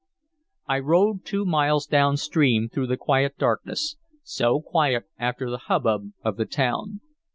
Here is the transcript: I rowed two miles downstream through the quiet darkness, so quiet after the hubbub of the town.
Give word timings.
I 0.65 0.79
rowed 0.79 1.25
two 1.25 1.45
miles 1.45 1.85
downstream 1.85 2.69
through 2.69 2.87
the 2.87 2.97
quiet 2.97 3.37
darkness, 3.37 3.97
so 4.23 4.59
quiet 4.59 5.03
after 5.19 5.47
the 5.51 5.59
hubbub 5.69 6.13
of 6.23 6.37
the 6.37 6.45
town. 6.47 7.01